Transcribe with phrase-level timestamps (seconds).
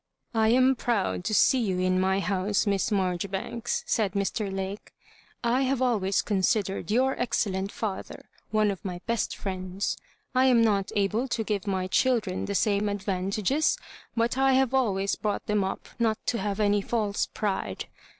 [0.33, 2.65] "I am proud to see you in my house.
[2.65, 4.51] Miss Mar joribanks," said Mr.
[4.51, 4.93] Lake"
[5.43, 9.99] I have always con sidered your excellent father one of my best friends.
[10.33, 13.77] I am not able to give my children the same advan tages,
[14.17, 17.85] but I have always brought them up not to have any false pride.